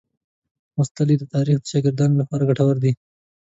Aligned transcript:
لوستل 0.75 1.07
یې 1.11 1.17
د 1.19 1.23
تاریخ 1.35 1.57
د 1.59 1.65
شاګردانو 1.71 2.19
لپاره 2.21 2.47
ګټور 2.49 2.75
دي. 2.83 2.91